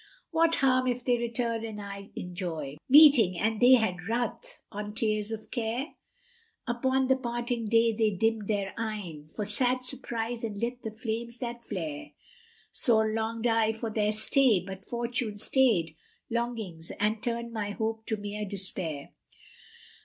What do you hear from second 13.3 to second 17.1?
I for their stay, but Fortune stayed * Longings